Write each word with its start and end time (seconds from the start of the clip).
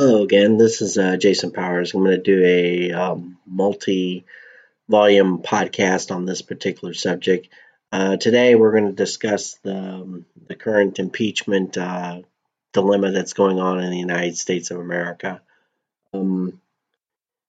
Hello 0.00 0.22
again, 0.22 0.58
this 0.58 0.80
is 0.80 0.96
uh, 0.96 1.16
Jason 1.16 1.50
Powers. 1.50 1.92
I'm 1.92 2.04
going 2.04 2.14
to 2.14 2.22
do 2.22 2.44
a 2.44 2.92
um, 2.92 3.36
multi 3.44 4.24
volume 4.88 5.42
podcast 5.42 6.14
on 6.14 6.24
this 6.24 6.40
particular 6.40 6.94
subject. 6.94 7.48
Uh, 7.90 8.16
today, 8.16 8.54
we're 8.54 8.70
going 8.70 8.86
to 8.86 8.92
discuss 8.92 9.54
the, 9.64 9.76
um, 9.76 10.24
the 10.46 10.54
current 10.54 11.00
impeachment 11.00 11.76
uh, 11.76 12.20
dilemma 12.72 13.10
that's 13.10 13.32
going 13.32 13.58
on 13.58 13.80
in 13.80 13.90
the 13.90 13.98
United 13.98 14.38
States 14.38 14.70
of 14.70 14.78
America. 14.78 15.40
Um, 16.14 16.60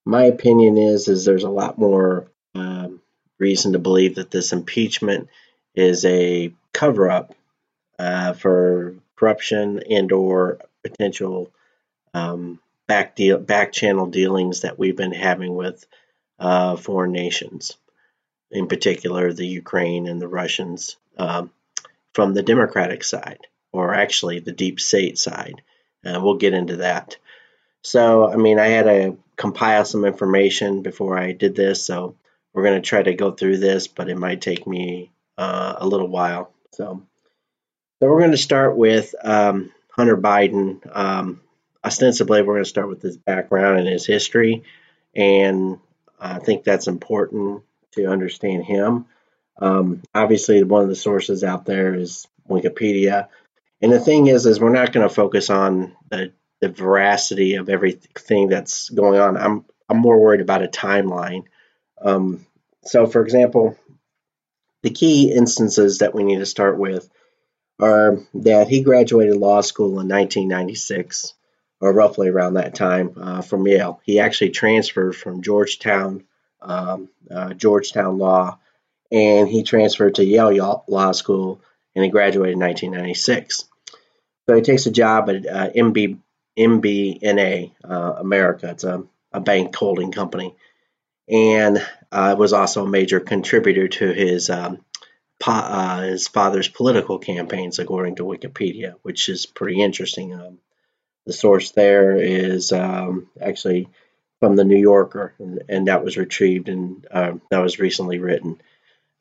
my 0.03 0.23
opinion 0.23 0.79
is, 0.79 1.07
is 1.07 1.25
there's 1.25 1.43
a 1.43 1.51
lot 1.51 1.77
more 1.77 2.31
um, 2.55 2.99
reason 3.37 3.73
to 3.73 3.79
believe 3.79 4.15
that 4.15 4.31
this 4.31 4.53
impeachment 4.53 5.29
is 5.75 6.03
a 6.03 6.51
cover 6.73 7.11
up 7.11 7.35
uh, 7.99 8.33
for 8.33 8.95
corruption 9.15 9.83
and 9.87 10.11
or 10.11 10.57
potential 10.83 11.51
um, 12.13 12.59
back 12.87 13.15
deal 13.15 13.37
back 13.37 13.71
channel 13.71 14.07
dealings 14.07 14.61
that 14.61 14.79
we've 14.79 14.97
been 14.97 15.13
having 15.13 15.55
with 15.55 15.85
uh, 16.39 16.75
foreign 16.75 17.11
nations, 17.11 17.77
in 18.51 18.67
particular 18.67 19.31
the 19.31 19.47
Ukraine 19.47 20.07
and 20.07 20.21
the 20.21 20.27
Russians, 20.27 20.97
um, 21.17 21.51
from 22.13 22.33
the 22.33 22.43
Democratic 22.43 23.03
side, 23.03 23.47
or 23.71 23.93
actually 23.93 24.39
the 24.39 24.51
deep 24.51 24.79
state 24.79 25.17
side. 25.17 25.61
Uh, 26.05 26.19
we'll 26.21 26.37
get 26.37 26.53
into 26.53 26.77
that. 26.77 27.17
So, 27.81 28.31
I 28.31 28.35
mean, 28.35 28.59
I 28.59 28.67
had 28.67 28.83
to 28.83 29.17
compile 29.35 29.85
some 29.85 30.05
information 30.05 30.81
before 30.81 31.17
I 31.17 31.31
did 31.31 31.55
this, 31.55 31.85
so 31.85 32.15
we're 32.53 32.63
going 32.63 32.81
to 32.81 32.87
try 32.87 33.03
to 33.03 33.13
go 33.13 33.31
through 33.31 33.57
this, 33.57 33.87
but 33.87 34.09
it 34.09 34.17
might 34.17 34.41
take 34.41 34.65
me 34.65 35.11
uh, 35.37 35.75
a 35.77 35.87
little 35.87 36.07
while. 36.07 36.51
So, 36.71 37.03
so 37.99 38.09
we're 38.09 38.19
going 38.19 38.31
to 38.31 38.37
start 38.37 38.75
with 38.75 39.13
um, 39.23 39.71
Hunter 39.91 40.17
Biden. 40.17 40.79
Um, 40.95 41.41
ostensibly, 41.83 42.41
we're 42.41 42.55
going 42.55 42.63
to 42.63 42.69
start 42.69 42.89
with 42.89 43.01
his 43.01 43.17
background 43.17 43.79
and 43.79 43.87
his 43.87 44.05
history, 44.05 44.63
and 45.15 45.79
I 46.19 46.39
think 46.39 46.63
that's 46.63 46.87
important 46.87 47.63
to 47.93 48.07
understand 48.07 48.65
him. 48.65 49.05
Um, 49.59 50.01
obviously, 50.13 50.63
one 50.63 50.83
of 50.83 50.89
the 50.89 50.95
sources 50.95 51.43
out 51.43 51.65
there 51.65 51.93
is 51.93 52.27
Wikipedia, 52.49 53.27
and 53.81 53.91
the 53.91 53.99
thing 53.99 54.27
is, 54.27 54.45
is 54.45 54.59
we're 54.59 54.71
not 54.71 54.91
going 54.91 55.07
to 55.07 55.13
focus 55.13 55.49
on 55.49 55.95
the, 56.09 56.33
the 56.61 56.69
veracity 56.69 57.55
of 57.55 57.69
everything 57.69 58.49
that's 58.49 58.89
going 58.89 59.19
on. 59.19 59.37
I'm 59.37 59.65
I'm 59.89 59.97
more 59.97 60.19
worried 60.19 60.41
about 60.41 60.63
a 60.63 60.67
timeline. 60.67 61.45
Um, 62.01 62.45
so, 62.83 63.07
for 63.07 63.23
example, 63.23 63.77
the 64.83 64.91
key 64.91 65.33
instances 65.33 65.99
that 65.99 66.13
we 66.13 66.23
need 66.23 66.39
to 66.39 66.45
start 66.45 66.77
with 66.77 67.09
are 67.79 68.19
that 68.35 68.67
he 68.67 68.83
graduated 68.83 69.35
law 69.35 69.61
school 69.61 69.99
in 69.99 70.07
1996 70.07 71.33
or 71.81 71.93
roughly 71.93 72.29
around 72.29 72.55
that 72.55 72.75
time, 72.75 73.13
uh, 73.19 73.41
from 73.41 73.65
Yale. 73.67 74.01
He 74.03 74.19
actually 74.19 74.49
transferred 74.49 75.15
from 75.15 75.41
Georgetown, 75.41 76.23
um, 76.61 77.09
uh, 77.31 77.53
Georgetown 77.53 78.17
Law, 78.17 78.59
and 79.11 79.47
he 79.47 79.63
transferred 79.63 80.15
to 80.15 80.25
Yale 80.25 80.83
Law 80.87 81.11
School, 81.13 81.61
and 81.95 82.03
he 82.03 82.11
graduated 82.11 82.53
in 82.53 82.59
1996. 82.59 83.65
So 84.47 84.55
he 84.55 84.61
takes 84.61 84.85
a 84.85 84.91
job 84.91 85.29
at 85.29 85.45
uh, 85.45 85.69
MB, 85.69 86.17
MBNA 86.57 87.71
uh, 87.83 88.13
America. 88.17 88.69
It's 88.71 88.83
a, 88.83 89.03
a, 89.31 89.39
bank 89.39 89.75
holding 89.75 90.11
company, 90.11 90.55
and 91.27 91.85
uh, 92.11 92.35
was 92.37 92.53
also 92.53 92.85
a 92.85 92.89
major 92.89 93.19
contributor 93.19 93.87
to 93.87 94.11
his 94.11 94.49
um, 94.49 94.83
uh, 95.45 96.01
his 96.01 96.27
father's 96.27 96.67
political 96.67 97.19
campaigns, 97.19 97.79
according 97.79 98.15
to 98.15 98.23
Wikipedia, 98.23 98.95
which 99.03 99.29
is 99.29 99.45
pretty 99.45 99.81
interesting. 99.81 100.33
Um, 100.33 100.57
the 101.29 101.33
source 101.33 101.69
there 101.73 102.17
is 102.17 102.71
um, 102.71 103.27
actually 103.39 103.87
from 104.39 104.55
the 104.55 104.63
New 104.63 104.79
Yorker, 104.79 105.35
and, 105.37 105.61
and 105.69 105.87
that 105.87 106.03
was 106.03 106.17
retrieved 106.17 106.69
and 106.69 107.05
uh, 107.11 107.33
that 107.51 107.59
was 107.59 107.77
recently 107.77 108.17
written. 108.17 108.59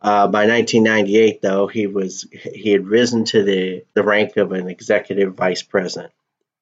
Uh, 0.00 0.26
by 0.26 0.47
1998, 0.47 1.42
though, 1.42 1.66
he 1.66 1.86
was 1.86 2.26
he 2.32 2.70
had 2.70 2.86
risen 2.86 3.26
to 3.26 3.42
the, 3.42 3.84
the 3.92 4.02
rank 4.02 4.38
of 4.38 4.52
an 4.52 4.68
executive 4.70 5.34
vice 5.34 5.62
president 5.62 6.14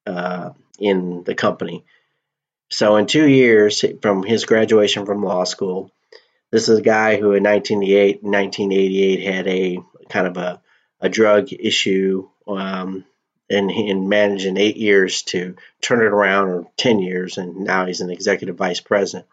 uh, 0.05 0.51
in 0.81 1.23
the 1.23 1.37
company. 1.37 1.85
So, 2.69 2.97
in 2.97 3.07
two 3.07 3.29
years 3.29 3.85
from 4.03 4.25
his 4.25 4.47
graduation 4.47 5.07
from 5.07 5.23
law 5.23 5.45
school, 5.45 5.93
this 6.51 6.69
is 6.69 6.81
a 6.81 6.83
guy 6.83 7.21
who 7.21 7.35
in 7.35 7.45
1988, 7.45 8.25
1988 8.25 9.23
had 9.23 9.47
a 9.47 9.79
kind 10.09 10.27
of 10.27 10.37
a, 10.39 10.61
a 11.01 11.09
drug 11.09 11.53
issue 11.53 12.29
um, 12.49 13.05
and, 13.49 13.71
and 13.71 14.09
managed 14.09 14.47
in 14.47 14.57
eight 14.57 14.77
years 14.77 15.23
to 15.23 15.57
turn 15.81 16.01
it 16.01 16.13
around, 16.13 16.49
or 16.49 16.67
10 16.77 16.99
years, 16.99 17.39
and 17.39 17.59
now 17.59 17.87
he's 17.87 18.01
an 18.01 18.11
executive 18.11 18.57
vice 18.57 18.81
president. 18.81 19.27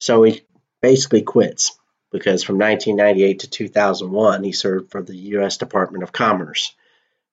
So 0.00 0.22
he 0.22 0.42
basically 0.80 1.22
quits 1.22 1.78
because 2.10 2.42
from 2.42 2.58
1998 2.58 3.40
to 3.40 3.50
2001, 3.50 4.44
he 4.44 4.52
served 4.52 4.90
for 4.90 5.02
the 5.02 5.16
U.S. 5.16 5.58
Department 5.58 6.04
of 6.04 6.12
Commerce. 6.12 6.74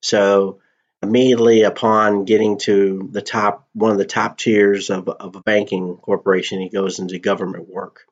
So 0.02 0.60
immediately 1.02 1.64
upon 1.64 2.26
getting 2.26 2.58
to 2.60 3.08
the 3.12 3.22
top, 3.22 3.68
one 3.74 3.92
of 3.92 3.98
the 3.98 4.06
top 4.06 4.38
tiers 4.38 4.90
of, 4.90 5.08
of 5.08 5.36
a 5.36 5.42
banking 5.42 5.96
corporation, 5.98 6.60
he 6.60 6.70
goes 6.70 7.00
into 7.00 7.20
government 7.20 7.70
work. 7.70 8.06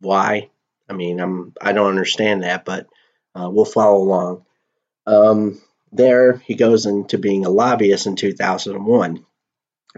Why? 0.00 0.50
I 0.88 0.92
mean, 0.92 1.20
I'm 1.20 1.52
I 1.60 1.72
don't 1.72 1.88
understand 1.88 2.42
that, 2.44 2.64
but 2.64 2.86
uh, 3.34 3.50
we'll 3.50 3.64
follow 3.64 3.98
along. 3.98 4.44
Um, 5.06 5.60
there, 5.92 6.34
he 6.38 6.54
goes 6.54 6.86
into 6.86 7.18
being 7.18 7.44
a 7.44 7.50
lobbyist 7.50 8.06
in 8.06 8.16
2001 8.16 9.24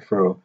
for 0.06 0.38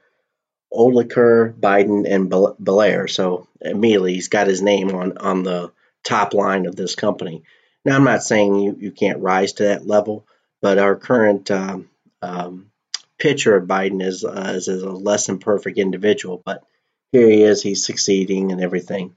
Oldaker, 0.73 1.53
Biden, 1.53 2.05
and 2.09 2.29
Blair. 2.59 3.07
So 3.07 3.47
immediately 3.61 4.15
he's 4.15 4.29
got 4.29 4.47
his 4.47 4.61
name 4.61 4.91
on, 4.91 5.17
on 5.17 5.43
the 5.43 5.71
top 6.03 6.33
line 6.33 6.65
of 6.65 6.75
this 6.75 6.95
company. 6.95 7.43
Now, 7.85 7.95
I'm 7.95 8.03
not 8.03 8.23
saying 8.23 8.55
you, 8.55 8.75
you 8.79 8.91
can't 8.91 9.21
rise 9.21 9.53
to 9.53 9.63
that 9.63 9.85
level, 9.85 10.25
but 10.61 10.79
our 10.79 10.95
current 10.95 11.51
um, 11.51 11.89
um, 12.21 12.71
picture 13.19 13.55
of 13.55 13.67
Biden 13.67 14.01
is, 14.01 14.23
uh, 14.23 14.53
is, 14.55 14.67
is 14.67 14.83
a 14.83 14.89
less 14.89 15.27
than 15.27 15.39
perfect 15.39 15.77
individual. 15.77 16.41
But 16.43 16.63
here 17.11 17.29
he 17.29 17.43
is, 17.43 17.61
he's 17.61 17.85
succeeding 17.85 18.51
and 18.51 18.61
everything. 18.61 19.15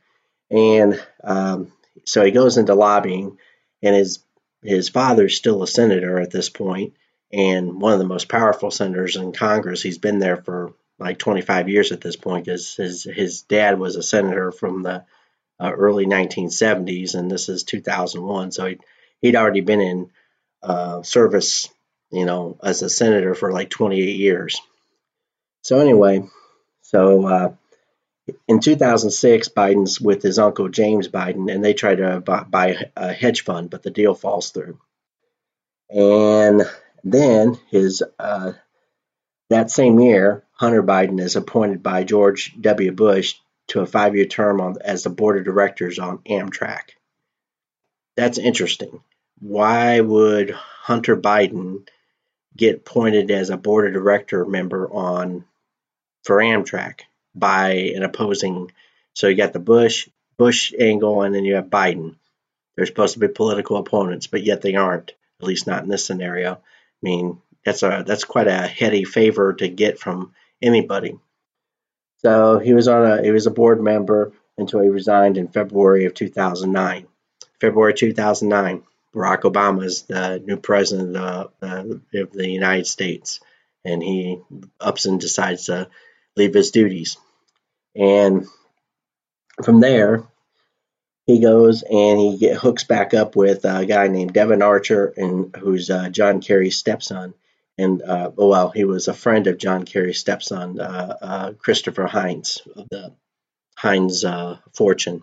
And 0.51 1.03
um, 1.25 1.73
so 2.05 2.25
he 2.25 2.31
goes 2.31 2.57
into 2.57 2.75
lobbying, 2.75 3.39
and 3.83 3.95
his 3.95 4.21
his 4.67 4.89
father's 4.89 5.37
still 5.37 5.63
a 5.63 5.67
senator 5.67 6.21
at 6.21 6.31
this 6.31 6.49
point, 6.49 6.95
and 7.33 7.81
one 7.81 7.93
of 7.93 7.99
the 7.99 8.05
most 8.05 8.29
powerful 8.29 8.71
senators 8.71 9.17
in 9.17 9.33
Congress. 9.33 9.83
He's 9.83 9.99
been 9.99 10.19
there 10.19 10.37
for 10.37 10.73
like 10.99 11.19
25 11.19 11.69
years 11.69 11.93
at 11.93 12.01
this 12.01 12.17
point 12.17 12.45
because 12.45 12.75
his 12.75 13.05
his 13.05 13.43
dad 13.43 13.79
was 13.79 13.97
a 13.97 14.03
senator 14.03 14.53
from 14.53 14.83
the 14.83 15.05
uh, 15.59 15.73
early 15.73 16.07
1970s, 16.07 17.15
and 17.15 17.31
this 17.31 17.49
is 17.49 17.65
2001. 17.65 18.53
So 18.53 18.67
he'd, 18.67 18.81
he'd 19.21 19.37
already 19.37 19.63
been 19.63 19.81
in 19.81 20.11
uh, 20.63 21.03
service, 21.03 21.69
you 22.11 22.27
know, 22.27 22.59
as 22.63 22.83
a 22.83 22.91
senator 22.91 23.35
for 23.35 23.53
like 23.53 23.71
28 23.71 24.17
years. 24.17 24.61
So 25.63 25.81
anyway, 25.81 26.29
so 26.83 27.27
uh, 27.27 27.53
in 28.49 28.61
2006, 28.61 29.49
Biden's 29.51 30.01
with 30.01 30.23
his 30.23 30.39
uncle 30.39 30.69
James 30.69 31.09
Biden, 31.09 31.53
and 31.53 31.65
they 31.65 31.75
try 31.75 31.95
to 31.95 32.21
buy 32.21 32.91
a 32.97 33.13
hedge 33.13 33.45
fund, 33.45 33.71
but 33.71 33.83
the 33.83 33.91
deal 33.91 34.15
falls 34.15 34.51
through. 34.51 34.79
And 35.89 36.63
then 37.05 37.59
his 37.71 38.03
uh, 38.19 38.53
that 39.51 39.71
same 39.71 40.01
year, 40.01 40.45
Hunter 40.53 40.83
Biden 40.83 41.21
is 41.21 41.37
appointed 41.37 41.83
by 41.83 42.03
George 42.03 42.55
W. 42.61 42.93
Bush 42.93 43.37
to 43.69 43.81
a 43.81 43.87
five-year 43.87 44.27
term 44.27 44.61
on, 44.61 44.77
as 44.81 45.05
the 45.05 45.11
board 45.11 45.39
of 45.39 45.45
directors 45.45 45.99
on 45.99 46.19
Amtrak. 46.19 46.91
That's 48.17 48.39
interesting. 48.39 49.03
Why 49.39 50.01
would 50.01 50.51
Hunter 50.51 51.17
Biden 51.17 51.87
get 52.57 52.77
appointed 52.77 53.31
as 53.31 53.51
a 53.51 53.57
board 53.57 53.87
of 53.87 53.93
director 53.93 54.45
member 54.45 54.91
on 54.91 55.45
for 56.25 56.39
Amtrak? 56.39 57.03
By 57.37 57.93
an 57.95 58.03
opposing. 58.03 58.73
So 59.15 59.29
you 59.29 59.37
got 59.37 59.53
the 59.53 59.61
Bush 59.61 60.09
Bush 60.37 60.73
angle, 60.79 61.23
and 61.23 61.35
then 61.35 61.45
you 61.45 61.55
have 61.55 61.67
Biden. 61.67 62.17
They're 62.75 62.87
supposed 62.87 63.15
to 63.15 63.21
be 63.21 63.29
political 63.29 63.77
opponents, 63.77 64.27
but 64.27 64.43
yet 64.43 64.63
they 64.63 64.75
aren't. 64.75 65.13
At 65.41 65.47
least 65.47 65.67
not 65.67 65.83
in 65.83 65.91
this 65.91 66.07
scenario. 66.07 66.55
I 66.55 66.59
mean, 67.03 67.43
that's 67.65 67.83
a 67.83 68.05
that's 68.07 68.25
quite 68.25 68.47
a 68.47 68.67
heady 68.67 69.05
favor 69.05 69.53
to 69.55 69.69
get 69.69 69.99
from 69.99 70.35
anybody. 70.63 71.19
So 72.19 72.59
he 72.59 72.73
was 72.73 72.89
on 72.89 73.05
a 73.05 73.23
he 73.23 73.31
was 73.31 73.47
a 73.47 73.51
board 73.51 73.83
member 73.83 74.33
until 74.57 74.81
he 74.81 74.89
resigned 74.89 75.37
in 75.37 75.49
February 75.49 76.07
of 76.07 76.15
2009. 76.15 77.07
February 77.61 77.95
2009, 77.95 78.83
Barack 79.15 79.43
Obama 79.43 79.85
is 79.85 80.03
the 80.03 80.43
new 80.45 80.57
president 80.57 81.17
of 81.17 81.53
the, 81.61 82.01
of 82.15 82.33
the 82.33 82.49
United 82.49 82.87
States, 82.87 83.41
and 83.85 84.03
he 84.03 84.41
ups 84.81 85.07
and 85.07 85.21
decides 85.21 85.67
to 85.67 85.89
leave 86.37 86.55
his 86.55 86.71
duties. 86.71 87.17
And 87.97 88.47
from 89.65 89.81
there, 89.81 90.25
he 91.27 91.41
goes 91.41 91.83
and 91.83 92.21
he 92.21 92.39
get, 92.39 92.59
hooks 92.59 92.85
back 92.85 93.15
up 93.15 93.35
with 93.35 93.65
a 93.65 93.85
guy 93.85 94.09
named 94.09 94.33
Devon 94.33 94.63
Archer, 94.63 95.13
and 95.17 95.55
who's 95.57 95.91
uh, 95.91 96.09
John 96.09 96.41
Kerry's 96.41 96.77
stepson. 96.77 97.35
and 97.79 98.03
uh, 98.03 98.31
well, 98.35 98.71
he 98.71 98.85
was 98.85 99.09
a 99.09 99.15
friend 99.15 99.47
of 99.47 99.59
John 99.59 99.85
Kerry's 99.85 100.19
stepson, 100.19 100.81
uh, 100.81 101.17
uh, 101.21 101.53
Christopher 101.55 102.07
Heinz 102.07 102.63
of 102.77 102.89
the 102.91 103.13
Heinz 103.77 104.25
uh, 104.25 104.59
fortune, 104.75 105.23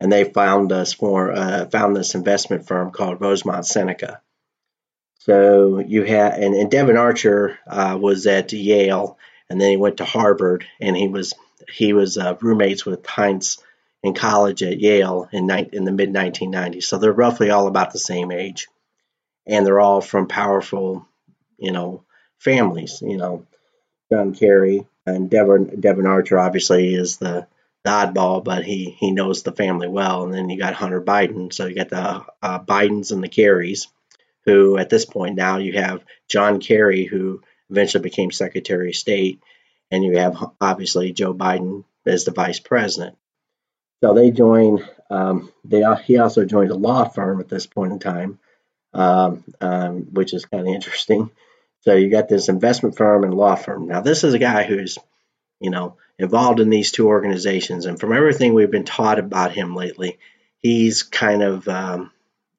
and 0.00 0.10
they 0.10 0.24
found 0.24 0.72
us 0.72 0.94
for 0.94 1.32
uh, 1.32 1.66
found 1.66 1.94
this 1.94 2.14
investment 2.14 2.66
firm 2.66 2.90
called 2.90 3.20
Rosemont 3.20 3.66
Seneca. 3.66 4.20
So 5.18 5.78
you 5.80 6.02
had 6.04 6.34
and, 6.34 6.54
and 6.54 6.70
Devon 6.70 6.96
Archer 6.96 7.58
was 7.66 8.26
at 8.26 8.52
Yale, 8.52 9.18
and 9.50 9.60
then 9.60 9.70
he 9.70 9.76
went 9.76 9.98
to 9.98 10.04
Harvard, 10.04 10.66
and 10.80 10.96
he 10.96 11.08
was 11.08 11.34
he 11.70 11.92
was 11.92 12.18
roommates 12.40 12.84
with 12.84 13.06
Heinz 13.06 13.58
in 14.02 14.14
college 14.14 14.62
at 14.62 14.80
Yale 14.80 15.28
in, 15.32 15.50
in 15.50 15.84
the 15.84 15.92
mid 15.92 16.12
1990s. 16.12 16.84
So 16.84 16.98
they're 16.98 17.12
roughly 17.12 17.50
all 17.50 17.66
about 17.66 17.92
the 17.92 17.98
same 17.98 18.30
age, 18.30 18.68
and 19.46 19.66
they're 19.66 19.80
all 19.80 20.00
from 20.00 20.28
powerful 20.28 21.06
you 21.58 21.72
know, 21.72 22.04
families. 22.38 23.02
You 23.02 23.16
know, 23.16 23.46
John 24.12 24.34
Kerry 24.34 24.86
and 25.06 25.30
Devon 25.30 25.80
Devon 25.80 26.06
Archer 26.06 26.38
obviously 26.38 26.94
is 26.94 27.16
the, 27.16 27.46
the 27.84 27.90
oddball, 27.90 28.44
but 28.44 28.64
he 28.64 28.90
he 28.90 29.10
knows 29.10 29.42
the 29.42 29.52
family 29.52 29.88
well. 29.88 30.24
And 30.24 30.34
then 30.34 30.48
you 30.48 30.58
got 30.58 30.74
Hunter 30.74 31.00
Biden, 31.00 31.52
so 31.52 31.66
you 31.66 31.74
got 31.74 31.88
the 31.88 32.24
uh, 32.42 32.58
Bidens 32.60 33.12
and 33.12 33.22
the 33.22 33.28
Kerrys, 33.28 33.88
who 34.44 34.76
at 34.78 34.90
this 34.90 35.04
point 35.04 35.36
now 35.36 35.58
you 35.58 35.74
have 35.74 36.04
John 36.28 36.60
Kerry, 36.60 37.04
who 37.04 37.42
eventually 37.70 38.02
became 38.02 38.30
Secretary 38.30 38.90
of 38.90 38.96
State, 38.96 39.40
and 39.94 40.04
you 40.04 40.18
have 40.18 40.36
obviously 40.60 41.12
Joe 41.12 41.32
Biden 41.32 41.84
as 42.04 42.24
the 42.24 42.32
Vice 42.32 42.58
President. 42.58 43.16
So 44.02 44.12
they 44.12 44.32
join. 44.32 44.84
Um, 45.08 45.52
they 45.64 45.84
he 46.04 46.18
also 46.18 46.44
joined 46.44 46.72
a 46.72 46.76
law 46.76 47.04
firm 47.04 47.40
at 47.40 47.48
this 47.48 47.66
point 47.66 47.92
in 47.92 47.98
time, 48.00 48.40
um, 48.92 49.44
um, 49.60 50.08
which 50.12 50.34
is 50.34 50.46
kind 50.46 50.66
of 50.66 50.74
interesting. 50.74 51.30
So 51.82 51.94
you 51.94 52.10
got 52.10 52.28
this 52.28 52.48
investment 52.48 52.96
firm 52.96 53.22
and 53.22 53.34
law 53.34 53.54
firm. 53.54 53.86
Now 53.86 54.00
this 54.00 54.24
is 54.24 54.34
a 54.34 54.38
guy 54.38 54.64
who's, 54.64 54.98
you 55.60 55.70
know, 55.70 55.96
involved 56.18 56.58
in 56.58 56.70
these 56.70 56.90
two 56.90 57.06
organizations, 57.06 57.86
and 57.86 58.00
from 58.00 58.12
everything 58.12 58.52
we've 58.52 58.70
been 58.70 58.84
taught 58.84 59.20
about 59.20 59.52
him 59.52 59.76
lately, 59.76 60.18
he's 60.58 61.04
kind 61.04 61.42
of, 61.42 61.68
um, 61.68 62.10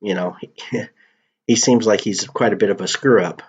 you 0.02 0.14
know, 0.14 0.38
he, 0.40 0.54
he 1.48 1.56
seems 1.58 1.86
like 1.86 2.00
he's 2.00 2.26
quite 2.26 2.54
a 2.54 2.58
bit 2.58 2.70
of 2.70 2.80
a 2.80 2.88
screw 2.88 3.22
up. 3.22 3.42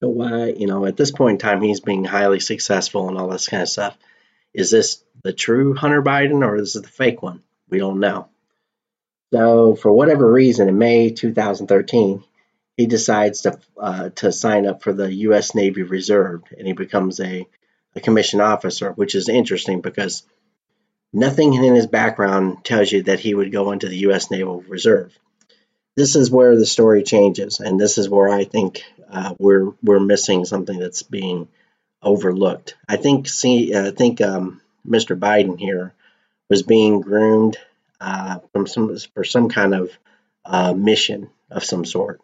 Why, 0.00 0.46
you 0.46 0.66
know, 0.66 0.86
at 0.86 0.96
this 0.96 1.10
point 1.10 1.42
in 1.42 1.48
time, 1.48 1.60
he's 1.60 1.80
being 1.80 2.04
highly 2.04 2.40
successful 2.40 3.08
and 3.08 3.18
all 3.18 3.28
this 3.28 3.48
kind 3.48 3.62
of 3.62 3.68
stuff. 3.68 3.96
Is 4.54 4.70
this 4.70 5.04
the 5.22 5.32
true 5.32 5.74
Hunter 5.74 6.02
Biden 6.02 6.44
or 6.44 6.56
is 6.56 6.74
it 6.74 6.82
the 6.82 6.88
fake 6.88 7.22
one? 7.22 7.42
We 7.68 7.78
don't 7.78 8.00
know. 8.00 8.28
So 9.32 9.76
for 9.76 9.92
whatever 9.92 10.30
reason, 10.30 10.68
in 10.68 10.78
May 10.78 11.10
2013, 11.10 12.24
he 12.76 12.86
decides 12.86 13.42
to 13.42 13.58
uh, 13.78 14.08
to 14.16 14.32
sign 14.32 14.66
up 14.66 14.82
for 14.82 14.92
the 14.92 15.12
U.S. 15.28 15.54
Navy 15.54 15.82
Reserve, 15.82 16.42
and 16.56 16.66
he 16.66 16.72
becomes 16.72 17.20
a, 17.20 17.46
a 17.94 18.00
commissioned 18.00 18.42
officer, 18.42 18.92
which 18.92 19.14
is 19.14 19.28
interesting 19.28 19.82
because 19.82 20.24
nothing 21.12 21.54
in 21.54 21.74
his 21.74 21.86
background 21.86 22.64
tells 22.64 22.90
you 22.90 23.02
that 23.02 23.20
he 23.20 23.34
would 23.34 23.52
go 23.52 23.70
into 23.72 23.88
the 23.88 23.98
U.S. 23.98 24.30
Naval 24.30 24.62
Reserve. 24.62 25.16
This 25.94 26.16
is 26.16 26.30
where 26.30 26.56
the 26.56 26.66
story 26.66 27.02
changes, 27.02 27.60
and 27.60 27.78
this 27.78 27.98
is 27.98 28.08
where 28.08 28.30
I 28.30 28.44
think 28.44 28.82
uh, 29.10 29.34
we're 29.38 29.72
we're 29.82 30.00
missing 30.00 30.44
something 30.44 30.78
that's 30.78 31.02
being 31.02 31.48
overlooked. 32.02 32.76
I 32.88 32.96
think 32.96 33.28
see 33.28 33.74
I 33.76 33.90
think 33.90 34.20
um, 34.20 34.60
Mr. 34.86 35.18
Biden 35.18 35.58
here 35.58 35.92
was 36.48 36.62
being 36.62 37.00
groomed 37.00 37.56
uh, 38.00 38.38
from 38.52 38.66
some 38.66 38.96
for 39.14 39.24
some 39.24 39.48
kind 39.48 39.74
of 39.74 39.90
uh, 40.44 40.72
mission 40.72 41.30
of 41.50 41.64
some 41.64 41.84
sort 41.84 42.20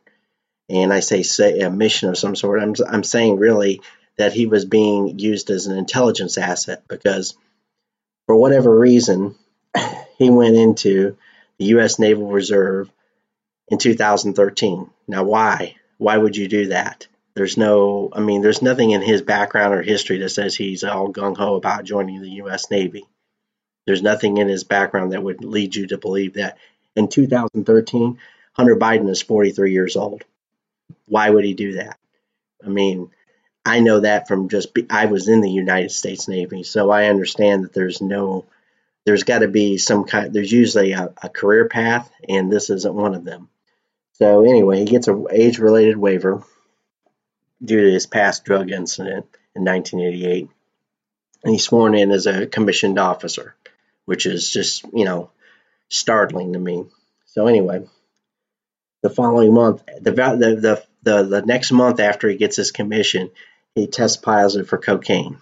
and 0.68 0.92
I 0.92 1.00
say, 1.00 1.22
say 1.22 1.60
a 1.60 1.70
mission 1.70 2.08
of 2.08 2.18
some 2.18 2.34
sort, 2.34 2.60
I'm, 2.60 2.74
I'm 2.88 3.04
saying 3.04 3.38
really 3.38 3.80
that 4.18 4.32
he 4.32 4.46
was 4.46 4.64
being 4.64 5.18
used 5.18 5.50
as 5.50 5.66
an 5.66 5.76
intelligence 5.76 6.38
asset 6.38 6.82
because 6.88 7.36
for 8.26 8.34
whatever 8.34 8.76
reason, 8.76 9.36
he 10.18 10.30
went 10.30 10.56
into 10.56 11.16
the 11.58 11.66
U.S. 11.66 11.98
Naval 11.98 12.30
Reserve 12.30 12.90
in 13.68 13.78
2013. 13.78 14.90
Now, 15.06 15.24
why? 15.24 15.76
Why 15.98 16.16
would 16.16 16.37
you 16.37 16.48
do 16.48 16.69
that? 16.69 17.06
There's 17.34 17.56
no, 17.56 18.10
I 18.12 18.20
mean, 18.20 18.43
there's 18.43 18.62
nothing 18.62 18.93
in 18.93 19.02
his 19.02 19.22
background 19.22 19.75
or 19.75 19.82
history 19.82 20.19
that 20.19 20.31
says 20.31 20.54
he's 20.54 20.84
all 20.84 21.12
gung 21.12 21.37
ho 21.37 21.56
about 21.56 21.84
joining 21.84 22.22
the 22.22 22.31
U.S. 22.31 22.70
Navy. 22.70 23.06
There's 23.87 24.02
nothing 24.02 24.38
in 24.38 24.48
his 24.48 24.64
background 24.64 25.12
that 25.12 25.22
would 25.22 25.44
lead 25.44 25.75
you 25.75 25.87
to 25.88 25.98
believe 25.98 26.34
that. 26.34 26.58
In 26.96 27.08
2013, 27.08 28.19
Hunter 28.54 28.76
Biden 28.76 29.08
is 29.10 29.20
43 29.20 29.70
years 29.72 29.96
old 29.96 30.25
why 31.06 31.31
would 31.31 31.44
he 31.44 31.54
do 31.54 31.75
that? 31.75 31.98
I 32.64 32.69
mean, 32.69 33.10
I 33.64 33.81
know 33.81 34.00
that 34.00 34.28
from 34.28 34.48
just 34.48 34.75
be, 34.75 34.87
I 34.90 35.06
was 35.06 35.28
in 35.28 35.40
the 35.40 35.50
United 35.50 35.90
States 35.90 36.28
Navy, 36.28 36.62
so 36.62 36.90
I 36.90 37.06
understand 37.06 37.64
that 37.64 37.72
there's 37.72 38.00
no 38.00 38.44
there's 39.04 39.22
got 39.22 39.40
to 39.40 39.48
be 39.48 39.78
some 39.78 40.04
kind 40.04 40.32
there's 40.32 40.52
usually 40.52 40.93
a, 40.93 41.12
a, 41.22 41.28
career 41.28 41.69
path 41.69 42.10
and 42.28 42.50
this 42.50 42.70
isn't 42.70 42.94
one 42.94 43.14
of 43.14 43.25
them. 43.25 43.48
So 44.18 44.44
anyway, 44.44 44.78
he 44.78 44.84
gets 44.86 45.08
a 45.08 45.24
age 45.30 45.58
related 45.58 45.96
waiver 45.96 46.42
due 47.62 47.86
to 47.86 47.92
his 47.92 48.06
past 48.06 48.44
drug 48.44 48.70
incident 48.70 49.26
in 49.54 49.64
1988 49.64 50.48
and 51.44 51.52
he's 51.52 51.64
sworn 51.64 51.94
in 51.94 52.10
as 52.10 52.26
a 52.26 52.46
commissioned 52.46 52.98
officer, 52.98 53.54
which 54.04 54.26
is 54.26 54.50
just, 54.50 54.84
you 54.92 55.04
know, 55.04 55.30
startling 55.88 56.54
to 56.54 56.58
me. 56.58 56.84
So 57.26 57.46
anyway, 57.46 57.86
the 59.02 59.10
following 59.10 59.52
month, 59.52 59.84
the, 60.00 60.10
the, 60.10 60.56
the, 60.60 60.84
the, 61.02 61.22
the 61.22 61.42
next 61.42 61.70
month 61.70 62.00
after 62.00 62.28
he 62.28 62.36
gets 62.36 62.56
his 62.56 62.72
commission, 62.72 63.30
he 63.74 63.86
tests 63.86 64.16
positive 64.16 64.69
for 64.69 64.78
cocaine. 64.78 65.38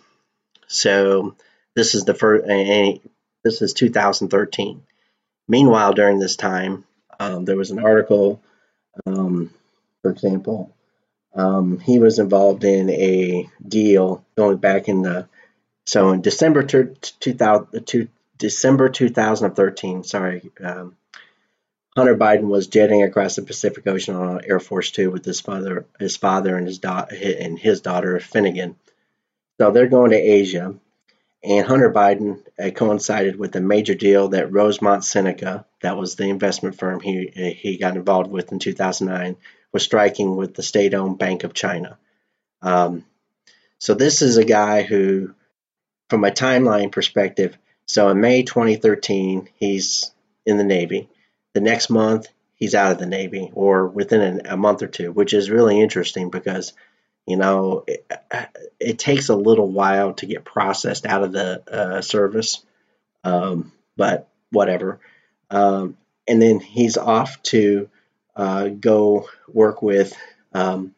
So 0.66 1.36
this 1.74 1.94
is 1.94 2.04
the 2.04 2.14
first, 2.14 2.44
this 3.44 3.62
is 3.62 3.72
2013. 3.72 4.82
Meanwhile, 5.46 5.92
during 5.92 6.18
this 6.18 6.36
time, 6.36 6.84
um, 7.20 7.44
there 7.44 7.56
was 7.56 7.70
an 7.70 7.78
article, 7.78 8.42
um, 9.06 9.50
for 10.02 10.10
example, 10.10 10.74
um, 11.34 11.80
he 11.80 11.98
was 11.98 12.18
involved 12.18 12.64
in 12.64 12.90
a 12.90 13.48
deal 13.66 14.24
going 14.36 14.58
back 14.58 14.88
in 14.88 15.02
the 15.02 15.28
so 15.86 16.12
in 16.12 16.22
December 16.22 16.62
2000, 16.62 18.08
December 18.38 18.88
2013. 18.88 20.04
Sorry, 20.04 20.50
um, 20.62 20.96
Hunter 21.96 22.16
Biden 22.16 22.48
was 22.48 22.68
jetting 22.68 23.02
across 23.02 23.36
the 23.36 23.42
Pacific 23.42 23.86
Ocean 23.86 24.14
on 24.16 24.44
Air 24.44 24.60
Force 24.60 24.90
Two 24.90 25.10
with 25.10 25.24
his 25.24 25.40
father, 25.40 25.86
his 25.98 26.16
father 26.16 26.56
and 26.56 26.66
his 26.66 26.78
daughter 26.78 27.14
and 27.14 27.58
his 27.58 27.80
daughter 27.80 28.18
Finnegan. 28.20 28.76
So 29.60 29.70
they're 29.70 29.86
going 29.86 30.10
to 30.10 30.16
Asia, 30.16 30.74
and 31.44 31.66
Hunter 31.66 31.92
Biden 31.92 32.42
uh, 32.58 32.70
coincided 32.70 33.38
with 33.38 33.54
a 33.54 33.60
major 33.60 33.94
deal 33.94 34.28
that 34.28 34.50
Rosemont 34.50 35.04
Seneca, 35.04 35.66
that 35.82 35.96
was 35.96 36.16
the 36.16 36.28
investment 36.28 36.78
firm 36.78 37.00
he 37.00 37.56
he 37.58 37.76
got 37.76 37.96
involved 37.96 38.30
with 38.30 38.50
in 38.50 38.58
2009, 38.58 39.36
was 39.72 39.82
striking 39.82 40.36
with 40.36 40.54
the 40.54 40.62
state-owned 40.62 41.18
Bank 41.18 41.44
of 41.44 41.52
China. 41.52 41.98
Um, 42.62 43.04
so 43.78 43.92
this 43.92 44.22
is 44.22 44.38
a 44.38 44.44
guy 44.44 44.82
who, 44.82 45.34
from 46.08 46.24
a 46.24 46.30
timeline 46.30 46.90
perspective, 46.90 47.58
so 47.86 48.08
in 48.08 48.20
May 48.20 48.42
2013, 48.42 49.48
he's 49.56 50.10
in 50.46 50.56
the 50.56 50.64
Navy. 50.64 51.10
The 51.52 51.60
next 51.60 51.90
month, 51.90 52.28
he's 52.54 52.74
out 52.74 52.92
of 52.92 52.98
the 52.98 53.06
Navy 53.06 53.50
or 53.52 53.86
within 53.86 54.46
a 54.46 54.56
month 54.56 54.82
or 54.82 54.86
two, 54.86 55.12
which 55.12 55.34
is 55.34 55.50
really 55.50 55.80
interesting 55.80 56.30
because, 56.30 56.72
you 57.26 57.36
know, 57.36 57.84
it, 57.86 58.10
it 58.78 58.98
takes 58.98 59.28
a 59.28 59.36
little 59.36 59.68
while 59.68 60.14
to 60.14 60.26
get 60.26 60.44
processed 60.44 61.06
out 61.06 61.22
of 61.22 61.32
the 61.32 61.62
uh, 61.70 62.00
service, 62.02 62.64
um, 63.22 63.72
but 63.96 64.28
whatever. 64.50 65.00
Um, 65.50 65.96
and 66.28 66.40
then 66.40 66.60
he's 66.60 66.96
off 66.96 67.42
to 67.44 67.88
uh, 68.36 68.68
go 68.68 69.28
work 69.48 69.82
with 69.82 70.14
um, 70.52 70.94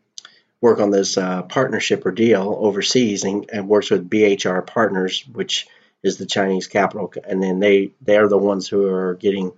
work 0.60 0.80
on 0.80 0.90
this 0.90 1.16
uh, 1.16 1.42
partnership 1.42 2.04
or 2.06 2.10
deal 2.10 2.56
overseas 2.58 3.24
and, 3.24 3.48
and, 3.52 3.68
works 3.68 3.90
with 3.90 4.08
BHR 4.08 4.66
Partners, 4.66 5.24
which 5.32 5.66
is 6.02 6.16
the 6.16 6.26
Chinese 6.26 6.66
capital, 6.66 7.12
and 7.24 7.42
then 7.42 7.58
they 7.58 7.92
they 8.00 8.16
are 8.16 8.28
the 8.28 8.38
ones 8.38 8.68
who 8.68 8.86
are 8.86 9.14
getting 9.14 9.52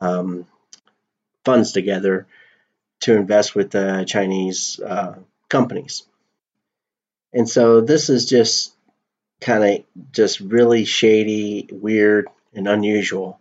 um, 0.00 0.46
funds 1.44 1.72
together 1.72 2.26
to 3.00 3.16
invest 3.16 3.54
with 3.54 3.70
the 3.70 4.04
Chinese 4.06 4.80
uh, 4.80 5.14
companies. 5.50 6.04
And 7.32 7.48
so 7.48 7.82
this 7.82 8.08
is 8.08 8.26
just 8.26 8.72
kind 9.40 9.64
of 9.64 9.84
just 10.12 10.40
really 10.40 10.84
shady, 10.84 11.68
weird, 11.70 12.28
and 12.54 12.66
unusual. 12.66 13.38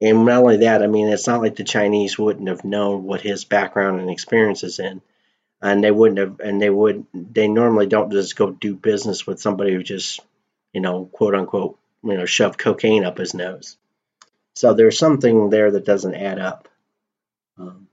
And 0.00 0.24
not 0.24 0.42
only 0.42 0.56
that, 0.58 0.82
I 0.82 0.88
mean, 0.88 1.08
it's 1.08 1.28
not 1.28 1.40
like 1.40 1.54
the 1.54 1.64
Chinese 1.64 2.18
wouldn't 2.18 2.48
have 2.48 2.64
known 2.64 3.04
what 3.04 3.20
his 3.20 3.44
background 3.44 4.00
and 4.00 4.10
experience 4.10 4.64
is 4.64 4.80
in. 4.80 5.00
And 5.62 5.84
they 5.84 5.92
wouldn't 5.92 6.18
have, 6.18 6.40
and 6.40 6.60
they 6.60 6.70
would, 6.70 7.06
they 7.14 7.46
normally 7.46 7.86
don't 7.86 8.10
just 8.10 8.34
go 8.34 8.50
do 8.50 8.74
business 8.74 9.24
with 9.24 9.40
somebody 9.40 9.72
who 9.72 9.84
just, 9.84 10.18
you 10.72 10.80
know, 10.80 11.04
quote 11.04 11.36
unquote, 11.36 11.78
you 12.02 12.16
know, 12.16 12.26
shove 12.26 12.58
cocaine 12.58 13.04
up 13.04 13.18
his 13.18 13.32
nose. 13.32 13.76
So 14.56 14.74
there's 14.74 14.98
something 14.98 15.50
there 15.50 15.70
that 15.70 15.84
doesn't 15.84 16.16
add 16.16 16.40
up. 16.40 16.68
Um, 17.56 17.86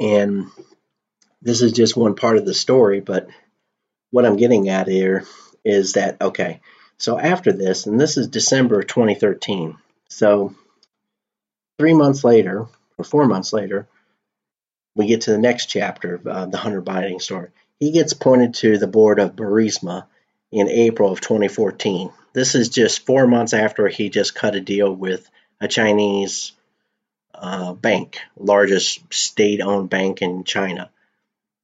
And 0.00 0.50
this 1.44 1.60
is 1.60 1.72
just 1.72 1.96
one 1.96 2.16
part 2.16 2.38
of 2.38 2.46
the 2.46 2.54
story, 2.54 3.00
but 3.00 3.28
what 4.10 4.24
I'm 4.24 4.36
getting 4.36 4.68
at 4.70 4.88
here 4.88 5.24
is 5.64 5.92
that, 5.92 6.20
okay, 6.20 6.60
so 6.96 7.18
after 7.18 7.52
this, 7.52 7.86
and 7.86 8.00
this 8.00 8.16
is 8.16 8.28
December 8.28 8.82
2013, 8.82 9.76
so 10.08 10.54
three 11.78 11.92
months 11.92 12.24
later, 12.24 12.66
or 12.96 13.04
four 13.04 13.26
months 13.26 13.52
later, 13.52 13.86
we 14.96 15.06
get 15.06 15.22
to 15.22 15.32
the 15.32 15.38
next 15.38 15.66
chapter 15.66 16.14
of 16.14 16.26
uh, 16.26 16.46
the 16.46 16.56
Hunter 16.56 16.80
Biden 16.80 17.20
story. 17.20 17.50
He 17.78 17.90
gets 17.90 18.12
appointed 18.12 18.54
to 18.54 18.78
the 18.78 18.86
board 18.86 19.18
of 19.18 19.36
Burisma 19.36 20.06
in 20.50 20.68
April 20.68 21.12
of 21.12 21.20
2014. 21.20 22.10
This 22.32 22.54
is 22.54 22.68
just 22.70 23.04
four 23.04 23.26
months 23.26 23.52
after 23.52 23.88
he 23.88 24.08
just 24.08 24.34
cut 24.34 24.54
a 24.54 24.60
deal 24.60 24.94
with 24.94 25.28
a 25.60 25.68
Chinese 25.68 26.52
uh, 27.34 27.74
bank, 27.74 28.18
largest 28.38 29.12
state-owned 29.12 29.90
bank 29.90 30.22
in 30.22 30.44
China, 30.44 30.90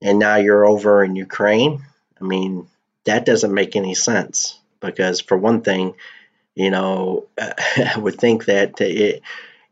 and 0.02 0.18
now 0.18 0.36
you're 0.36 0.66
over 0.66 1.04
in 1.04 1.16
Ukraine. 1.16 1.84
I 2.20 2.24
mean, 2.24 2.66
that 3.04 3.24
doesn't 3.24 3.54
make 3.54 3.76
any 3.76 3.94
sense 3.94 4.58
because, 4.80 5.20
for 5.20 5.36
one 5.36 5.62
thing, 5.62 5.94
you 6.54 6.70
know, 6.70 7.26
I 7.38 7.94
would 7.98 8.18
think 8.18 8.46
that 8.46 8.80
it 8.80 9.22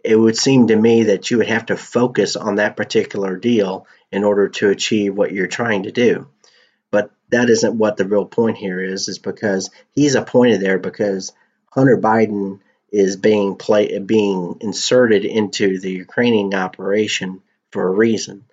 it 0.05 0.17
would 0.17 0.37
seem 0.37 0.69
to 0.69 0.77
me 0.77 1.05
that 1.05 1.31
you 1.31 1.39
would 1.39 1.49
have 1.49 1.67
to 1.67 1.77
focus 1.77 2.37
on 2.37 2.57
that 2.57 2.77
particular 2.77 3.37
deal 3.37 3.87
in 4.11 4.25
order 4.25 4.49
to 4.49 4.71
achieve 4.71 5.15
what 5.15 5.33
you're 5.33 5.49
trying 5.49 5.83
to 5.83 5.93
do. 5.93 6.29
But 6.91 7.11
that 7.31 7.51
isn't 7.51 7.77
what 7.77 7.97
the 7.97 8.07
real 8.07 8.25
point 8.25 8.57
here 8.57 8.81
is, 8.83 9.09
is 9.09 9.19
because 9.19 9.71
he's 9.93 10.15
appointed 10.15 10.61
there 10.61 10.79
because 10.79 11.33
Hunter 11.71 11.99
Biden 11.99 12.61
is 12.91 13.17
being 13.17 13.57
play, 13.57 13.99
being 13.99 14.57
inserted 14.61 15.25
into 15.25 15.79
the 15.79 15.91
Ukrainian 15.91 16.55
operation 16.55 17.43
for 17.71 17.87
a 17.87 17.91
reason, 17.91 18.45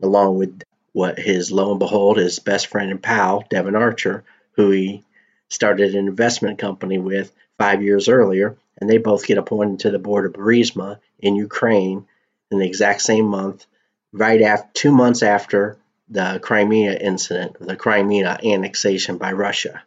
along 0.00 0.38
with 0.38 0.62
what 0.92 1.18
his 1.18 1.50
lo 1.50 1.70
and 1.70 1.78
behold 1.78 2.16
his 2.16 2.38
best 2.38 2.66
friend 2.66 2.90
and 2.90 3.02
pal 3.02 3.44
Devon 3.50 3.76
Archer, 3.76 4.24
who 4.52 4.70
he 4.70 5.04
started 5.48 5.94
an 5.94 6.08
investment 6.08 6.58
company 6.58 6.98
with 6.98 7.32
five 7.58 7.82
years 7.82 8.08
earlier, 8.08 8.56
and 8.78 8.88
they 8.88 8.98
both 8.98 9.26
get 9.26 9.38
appointed 9.38 9.80
to 9.80 9.90
the 9.90 9.98
board 9.98 10.26
of 10.26 10.32
Burisma 10.32 10.98
in 11.18 11.36
Ukraine 11.36 12.06
in 12.50 12.58
the 12.58 12.66
exact 12.66 13.00
same 13.00 13.26
month, 13.26 13.66
right 14.12 14.42
after 14.42 14.68
two 14.74 14.92
months 14.92 15.22
after 15.22 15.78
the 16.08 16.38
Crimea 16.42 16.94
incident, 16.94 17.56
the 17.58 17.76
Crimea 17.76 18.38
annexation 18.44 19.16
by 19.16 19.32
Russia. 19.32 19.82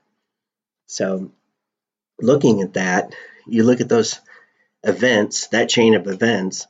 So, 0.87 1.31
looking 2.19 2.61
at 2.61 2.73
that, 2.73 3.13
you 3.47 3.63
look 3.63 3.81
at 3.81 3.89
those 3.89 4.19
events, 4.83 5.47
that 5.47 5.69
chain 5.69 5.93
of 5.93 6.07
events, 6.07 6.67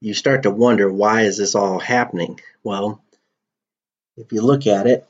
you 0.00 0.14
start 0.14 0.44
to 0.44 0.50
wonder 0.50 0.90
why 0.90 1.22
is 1.22 1.38
this 1.38 1.54
all 1.54 1.78
happening? 1.78 2.40
Well, 2.62 3.02
if 4.16 4.32
you 4.32 4.40
look 4.40 4.66
at 4.66 4.86
it 4.86 5.06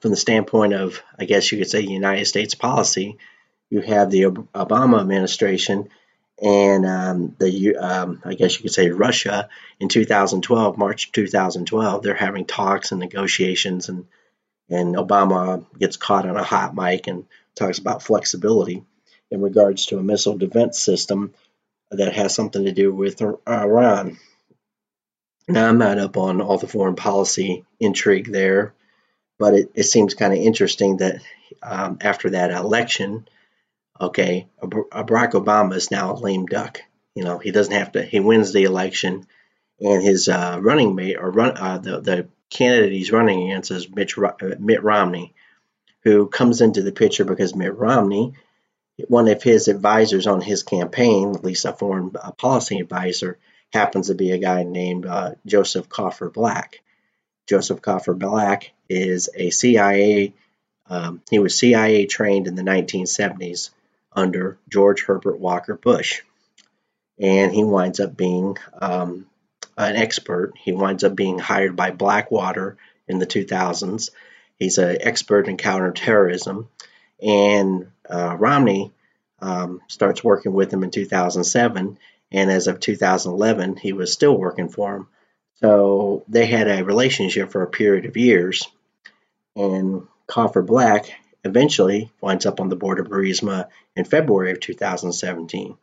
from 0.00 0.10
the 0.10 0.16
standpoint 0.16 0.74
of, 0.74 1.02
I 1.18 1.24
guess 1.24 1.50
you 1.50 1.58
could 1.58 1.70
say, 1.70 1.80
United 1.80 2.26
States 2.26 2.54
policy, 2.54 3.18
you 3.70 3.80
have 3.80 4.10
the 4.10 4.22
Obama 4.22 5.00
administration 5.00 5.88
and 6.42 6.84
um, 6.84 7.36
the, 7.38 7.76
um, 7.76 8.20
I 8.24 8.34
guess 8.34 8.56
you 8.56 8.62
could 8.62 8.72
say, 8.72 8.90
Russia 8.90 9.48
in 9.80 9.88
2012, 9.88 10.76
March 10.76 11.10
2012. 11.12 12.02
They're 12.02 12.14
having 12.14 12.44
talks 12.44 12.92
and 12.92 13.00
negotiations, 13.00 13.88
and 13.88 14.06
and 14.68 14.96
Obama 14.96 15.64
gets 15.78 15.96
caught 15.96 16.28
on 16.28 16.36
a 16.36 16.42
hot 16.42 16.74
mic 16.74 17.06
and 17.06 17.24
talks 17.54 17.78
about 17.78 18.02
flexibility 18.02 18.84
in 19.30 19.40
regards 19.40 19.86
to 19.86 19.98
a 19.98 20.02
missile 20.02 20.36
defense 20.36 20.78
system 20.78 21.32
that 21.90 22.12
has 22.14 22.34
something 22.34 22.64
to 22.64 22.72
do 22.72 22.92
with 22.92 23.22
Iran. 23.48 24.18
Now, 25.48 25.68
I'm 25.68 25.78
not 25.78 25.98
up 25.98 26.16
on 26.16 26.40
all 26.40 26.58
the 26.58 26.66
foreign 26.66 26.96
policy 26.96 27.64
intrigue 27.78 28.30
there, 28.30 28.74
but 29.38 29.54
it, 29.54 29.70
it 29.74 29.82
seems 29.84 30.14
kind 30.14 30.32
of 30.32 30.40
interesting 30.40 30.98
that 30.98 31.22
um, 31.62 31.98
after 32.00 32.30
that 32.30 32.50
election, 32.50 33.28
okay, 34.00 34.48
Barack 34.60 35.32
Obama 35.32 35.74
is 35.74 35.90
now 35.90 36.12
a 36.12 36.16
lame 36.16 36.46
duck. 36.46 36.80
You 37.14 37.24
know, 37.24 37.38
he 37.38 37.52
doesn't 37.52 37.72
have 37.72 37.92
to, 37.92 38.02
he 38.02 38.20
wins 38.20 38.52
the 38.52 38.64
election, 38.64 39.26
and 39.80 40.02
his 40.02 40.28
uh, 40.28 40.58
running 40.60 40.94
mate, 40.94 41.16
or 41.18 41.30
run, 41.30 41.56
uh, 41.56 41.78
the, 41.78 42.00
the 42.00 42.28
candidate 42.50 42.92
he's 42.92 43.12
running 43.12 43.44
against 43.50 43.70
is 43.70 43.88
Mitch, 43.88 44.18
uh, 44.18 44.32
Mitt 44.58 44.82
Romney, 44.82 45.34
who 46.02 46.26
comes 46.26 46.60
into 46.60 46.82
the 46.82 46.92
picture 46.92 47.24
because 47.24 47.54
Mitt 47.54 47.74
Romney 47.74 48.34
one 49.08 49.28
of 49.28 49.42
his 49.42 49.68
advisors 49.68 50.26
on 50.26 50.40
his 50.40 50.62
campaign, 50.62 51.34
at 51.34 51.44
least 51.44 51.64
a 51.64 51.72
foreign 51.72 52.10
policy 52.38 52.80
advisor, 52.80 53.38
happens 53.72 54.08
to 54.08 54.14
be 54.14 54.32
a 54.32 54.38
guy 54.38 54.62
named 54.62 55.06
uh, 55.06 55.32
Joseph 55.44 55.88
Cofer 55.88 56.32
Black. 56.32 56.80
Joseph 57.46 57.80
Cofer 57.80 58.18
Black 58.18 58.72
is 58.88 59.28
a 59.34 59.50
CIA, 59.50 60.34
um, 60.88 61.22
he 61.30 61.38
was 61.38 61.58
CIA 61.58 62.06
trained 62.06 62.46
in 62.46 62.54
the 62.54 62.62
1970s 62.62 63.70
under 64.12 64.58
George 64.68 65.04
Herbert 65.04 65.38
Walker 65.38 65.74
Bush. 65.74 66.22
And 67.18 67.52
he 67.52 67.64
winds 67.64 68.00
up 68.00 68.16
being 68.16 68.56
um, 68.80 69.26
an 69.76 69.96
expert. 69.96 70.52
He 70.56 70.72
winds 70.72 71.04
up 71.04 71.14
being 71.14 71.38
hired 71.38 71.76
by 71.76 71.90
Blackwater 71.90 72.76
in 73.08 73.18
the 73.18 73.26
2000s. 73.26 74.10
He's 74.58 74.78
an 74.78 74.98
expert 75.00 75.48
in 75.48 75.56
counterterrorism. 75.56 76.68
And 77.22 77.90
uh, 78.08 78.36
Romney 78.38 78.92
um, 79.40 79.80
starts 79.88 80.24
working 80.24 80.52
with 80.52 80.72
him 80.72 80.82
in 80.82 80.90
2007, 80.90 81.98
and 82.30 82.50
as 82.50 82.66
of 82.66 82.80
2011, 82.80 83.76
he 83.76 83.92
was 83.92 84.12
still 84.12 84.36
working 84.36 84.68
for 84.68 84.96
him. 84.96 85.08
So 85.60 86.24
they 86.28 86.46
had 86.46 86.68
a 86.68 86.84
relationship 86.84 87.50
for 87.50 87.62
a 87.62 87.70
period 87.70 88.04
of 88.04 88.16
years, 88.16 88.68
and 89.54 90.06
Cofer 90.28 90.64
Black 90.64 91.10
eventually 91.44 92.12
winds 92.20 92.44
up 92.46 92.60
on 92.60 92.68
the 92.68 92.76
board 92.76 92.98
of 92.98 93.06
Burisma 93.06 93.68
in 93.94 94.04
February 94.04 94.52
of 94.52 94.60
2017. 94.60 95.76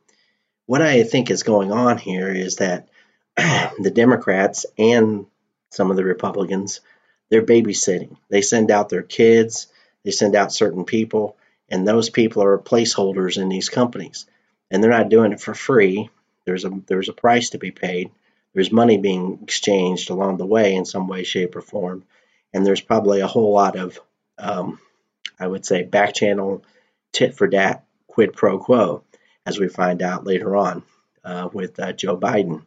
What 0.65 0.81
I 0.81 1.03
think 1.03 1.31
is 1.31 1.43
going 1.43 1.71
on 1.71 1.97
here 1.97 2.29
is 2.29 2.57
that 2.57 2.87
the 3.35 3.91
Democrats 3.93 4.65
and 4.77 5.25
some 5.71 5.89
of 5.89 5.97
the 5.97 6.03
Republicans, 6.03 6.81
they're 7.29 7.45
babysitting. 7.45 8.17
They 8.29 8.41
send 8.41 8.69
out 8.69 8.89
their 8.89 9.01
kids, 9.01 9.67
they 10.03 10.11
send 10.11 10.35
out 10.35 10.53
certain 10.53 10.85
people, 10.85 11.35
and 11.69 11.87
those 11.87 12.09
people 12.09 12.43
are 12.43 12.57
placeholders 12.59 13.41
in 13.41 13.49
these 13.49 13.69
companies 13.69 14.27
and 14.73 14.83
they're 14.83 14.91
not 14.91 15.09
doing 15.09 15.31
it 15.31 15.39
for 15.39 15.53
free 15.53 16.09
there's 16.45 16.65
a 16.65 16.71
there's 16.87 17.09
a 17.09 17.13
price 17.13 17.51
to 17.51 17.57
be 17.57 17.71
paid. 17.71 18.11
There's 18.53 18.71
money 18.71 18.97
being 18.97 19.39
exchanged 19.43 20.09
along 20.09 20.37
the 20.37 20.45
way 20.45 20.75
in 20.75 20.85
some 20.85 21.07
way 21.07 21.23
shape 21.23 21.55
or 21.55 21.61
form. 21.61 22.03
And 22.53 22.65
there's 22.65 22.81
probably 22.81 23.21
a 23.21 23.27
whole 23.27 23.53
lot 23.53 23.75
of 23.75 23.99
um, 24.37 24.79
i 25.39 25.47
would 25.47 25.65
say 25.65 25.83
back 25.83 26.13
channel 26.13 26.63
tit 27.11 27.35
for 27.35 27.47
tat 27.47 27.85
quid 28.07 28.33
pro 28.33 28.57
quo 28.59 29.03
as 29.45 29.59
we 29.59 29.67
find 29.67 30.01
out 30.01 30.25
later 30.25 30.55
on 30.55 30.83
uh, 31.23 31.49
with 31.51 31.79
uh, 31.79 31.93
joe 31.93 32.17
biden. 32.17 32.65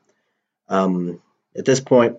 Um, 0.69 1.23
at 1.57 1.65
this 1.65 1.81
point 1.81 2.19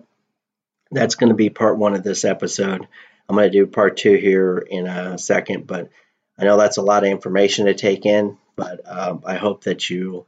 that's 0.90 1.16
going 1.16 1.28
to 1.28 1.34
be 1.34 1.50
part 1.50 1.76
one 1.76 1.94
of 1.94 2.02
this 2.02 2.24
episode. 2.24 2.88
I'm 3.28 3.36
going 3.36 3.50
to 3.50 3.58
do 3.58 3.66
part 3.66 3.98
two 3.98 4.14
here 4.14 4.58
in 4.58 4.86
a 4.86 5.18
second 5.18 5.66
but 5.66 5.90
I 6.38 6.44
know 6.44 6.56
that's 6.56 6.76
a 6.76 6.82
lot 6.82 7.02
of 7.02 7.10
information 7.10 7.66
to 7.66 7.74
take 7.74 8.06
in, 8.06 8.38
but 8.54 8.80
um, 8.86 9.22
I 9.26 9.34
hope 9.34 9.64
that 9.64 9.90
you 9.90 10.24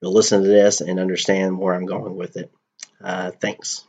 will 0.00 0.12
listen 0.12 0.42
to 0.42 0.48
this 0.48 0.80
and 0.80 0.98
understand 0.98 1.58
where 1.58 1.74
I'm 1.74 1.86
going 1.86 2.16
with 2.16 2.36
it. 2.36 2.52
Uh, 3.02 3.30
thanks. 3.30 3.84